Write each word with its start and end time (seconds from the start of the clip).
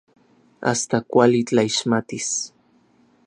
Asta 0.71 0.97
kuali 1.11 1.41
tlaixmatis. 1.51 2.29